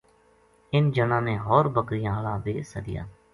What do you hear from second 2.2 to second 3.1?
بے سدیا